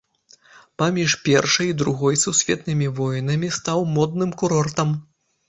Паміж 0.81 1.11
першай 1.27 1.67
і 1.73 1.75
другой 1.81 2.17
сусветнымі 2.23 2.87
войнамі 3.01 3.53
стаў 3.59 3.87
модным 3.95 4.35
курортам. 4.43 4.99